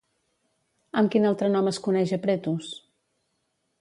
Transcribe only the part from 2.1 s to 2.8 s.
a Pretos?